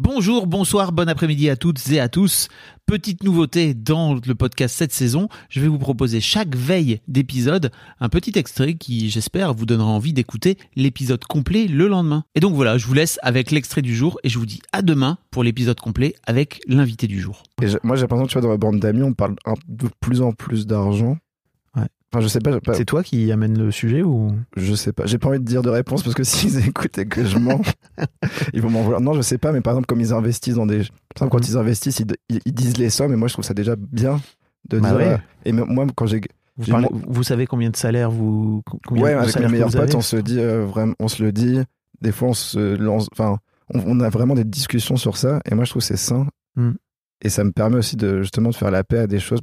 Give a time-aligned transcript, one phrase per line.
[0.00, 2.46] Bonjour, bonsoir, bon après-midi à toutes et à tous.
[2.86, 8.08] Petite nouveauté dans le podcast cette saison, je vais vous proposer chaque veille d'épisode un
[8.08, 12.22] petit extrait qui, j'espère, vous donnera envie d'écouter l'épisode complet le lendemain.
[12.36, 14.82] Et donc voilà, je vous laisse avec l'extrait du jour et je vous dis à
[14.82, 17.42] demain pour l'épisode complet avec l'invité du jour.
[17.82, 19.34] Moi, j'ai l'impression tu vois, dans ma bande d'amis, on parle
[19.66, 21.16] de plus en plus d'argent.
[22.12, 24.32] Enfin, je sais pas, pas- C'est toi qui amène le sujet ou?
[24.56, 25.04] Je sais pas.
[25.04, 27.60] J'ai pas envie de dire de réponse parce que s'ils écoutent et que je mens,
[28.54, 29.00] ils vont m'en vouloir.
[29.00, 30.78] Non, je sais pas, mais par exemple, comme ils investissent dans des.
[30.78, 31.46] Par exemple, quand Mhm.
[31.54, 34.20] ils investissent, ils, disent les sommes et moi, je trouve ça déjà bien
[34.70, 34.96] de Bah dire.
[34.98, 35.12] ouais.
[35.12, 36.22] euh, Et moi, quand j'ai.
[36.56, 36.88] vous, parlez-
[37.24, 40.40] savez combien de salaire vous combien Ouais, de avec mes meilleurs potes, on se dit
[40.40, 41.60] euh, vraiment, on se le dit.
[42.00, 43.08] Des fois, on se lance.
[43.12, 43.36] Enfin,
[43.74, 46.26] on, on a vraiment des discussions sur ça et moi, je trouve que c'est sain.
[46.56, 46.76] Mhm.
[47.22, 49.40] Et ça me permet aussi de justement de faire la paix à des choses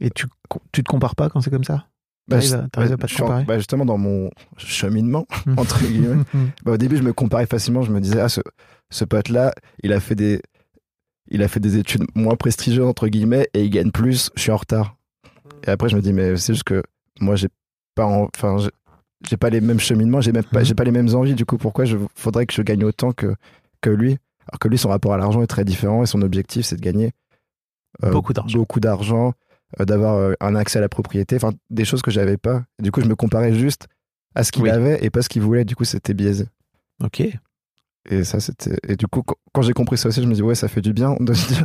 [0.00, 0.26] Et tu,
[0.72, 1.86] tu te compares pas quand c'est comme ça?
[2.30, 2.40] Bah,
[2.72, 6.22] T'arrives à- à pas te comparer bah, Justement, dans mon cheminement, entre guillemets,
[6.64, 7.82] bah, au début, je me comparais facilement.
[7.82, 8.40] Je me disais, ah, ce,
[8.90, 10.40] ce pote-là, il a fait des.
[11.32, 14.50] Il a fait des études moins prestigieuses, entre guillemets, et il gagne plus, je suis
[14.50, 14.96] en retard.
[15.66, 16.82] Et après, je me dis, mais c'est juste que
[17.20, 17.48] moi, j'ai
[17.94, 18.06] pas.
[18.06, 18.56] en- Enfin,
[19.28, 21.34] j'ai- pas les mêmes cheminements, j'ai même pas, j'ai pas les mêmes envies.
[21.34, 23.34] Du coup, pourquoi je faudrait que je gagne autant que,
[23.80, 24.16] que lui?
[24.48, 26.80] Alors que lui, son rapport à l'argent est très différent et son objectif, c'est de
[26.80, 27.12] gagner
[28.02, 28.58] euh, Beaucoup d'argent.
[28.58, 29.32] beaucoup d'argent,
[29.78, 32.64] d'avoir euh, un accès à la propriété, enfin des choses que j'avais pas.
[32.80, 33.86] Du coup, je me comparais juste
[34.34, 34.70] à ce qu'il Oui.
[34.70, 35.64] avait et pas ce qu'il voulait.
[35.64, 36.46] Du coup, c'était biaisé.
[37.02, 37.22] Ok.
[38.08, 38.76] Et ça, c'était.
[38.88, 40.92] Et du coup, quand, j'ai compris ça aussi, je me dis ouais, ça fait du
[40.92, 41.64] bien de se dire.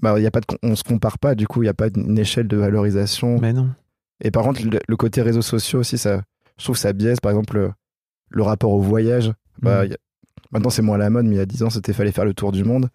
[0.00, 1.34] Bah, il y a pas de, on se compare pas.
[1.34, 3.38] Du coup, il y a pas une échelle de valorisation.
[3.40, 3.70] Mais non.
[4.22, 6.22] Et par contre, le, le côté réseaux sociaux aussi, ça,
[6.58, 7.18] je trouve que ça biaise.
[7.20, 7.72] Par exemple,
[8.30, 9.32] le, rapport au voyage.
[9.60, 9.96] Bah, a-
[10.52, 12.24] maintenant, c'est moins à la mode, mais il y a 10 ans, c'était fallait faire
[12.26, 12.90] le tour du monde.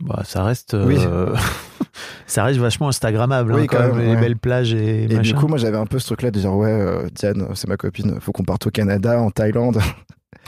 [0.00, 0.76] Bah, ça reste.
[0.78, 0.96] Oui.
[1.94, 5.04] euh, ça reste vachement Instagrammable, Oui, hein, quand quand même, même, les belles plages et,
[5.04, 5.20] Et machin.
[5.22, 7.76] du coup, moi, j'avais un peu ce truc-là de dire ouais, euh, Diane, c'est ma
[7.76, 9.80] copine, faut qu'on parte au Canada, en Thaïlande.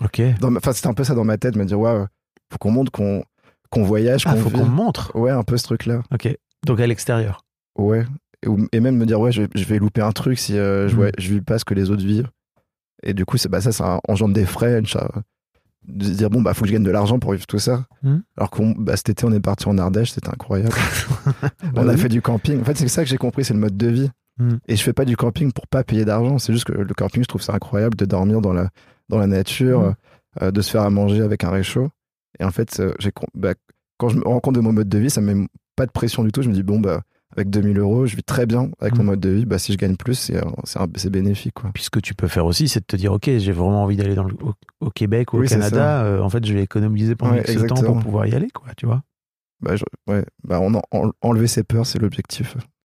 [0.05, 0.23] ok.
[0.43, 2.05] Enfin, c'était un peu ça dans ma tête, de me dire ouais,
[2.53, 3.25] faut qu'on montre qu'on
[3.71, 5.11] qu'on voyage, Ah, qu'on faut qu'on montre.
[5.17, 6.03] Ouais, un peu ce truc-là.
[6.15, 6.29] Ok.
[6.65, 7.43] Donc à l'extérieur.
[7.77, 8.05] Ouais.
[8.73, 10.99] Et, même me dire, ouais, je, je vais louper un truc si euh, je, Mm.
[11.01, 12.29] ouais, je vis pas ce que les autres vivent.
[13.03, 14.79] Et du coup, c'est bah, ça, ça engendre des frais.
[14.79, 14.87] une
[15.89, 17.87] De se dire, bon, bah, faut que je gagne de l'argent pour vivre tout ça.
[18.03, 18.17] Mm.
[18.37, 20.73] Alors que bah, cet été, on est parti en Ardèche, c'était incroyable.
[21.73, 21.99] Bah on a oui.
[21.99, 22.61] fait du camping.
[22.61, 24.11] En fait, c'est ça que j'ai compris, c'est le mode de vie.
[24.39, 24.55] Mm.
[24.69, 26.39] Et je fais pas du camping pour pas payer d'argent.
[26.39, 28.71] C'est juste que le camping, je trouve ça incroyable de dormir dans la,
[29.09, 29.95] dans la nature, Mm.
[30.43, 31.89] euh, de se faire à manger avec un réchaud.
[32.41, 33.55] Et en fait, euh, j'ai, bah,
[33.99, 35.93] quand je me rends compte de mon mode de vie, ça me met pas de
[35.93, 36.43] pression du tout.
[36.43, 37.03] Je me dis, bon, bah,
[37.37, 39.45] avec 2000 euros, je vis très bien avec mon mode de vie.
[39.47, 40.37] Bah, si je gagne plus, c'est,
[41.11, 41.55] bénéfique.
[41.55, 41.71] Quoi.
[41.75, 43.97] Puis ce que tu peux faire aussi, c'est de te dire, ok, j'ai vraiment envie
[43.97, 44.55] d'aller dans le- au,
[44.87, 46.05] au Québec ou au Canada.
[46.05, 48.69] euh, en fait, je vais économiser pendant Ouais, X temps pour pouvoir y aller, quoi.
[48.77, 49.03] Tu vois.
[49.61, 52.57] Bah, je- ouais, bah, on en- en- enlever ses peurs, c'est l'objectif.